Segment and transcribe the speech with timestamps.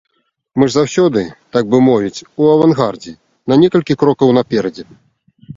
[0.59, 1.21] Мы ж заўсёды,
[1.57, 3.13] так бы мовіць, у авангардзе,
[3.53, 4.83] на некалькі крокаў наперадзе.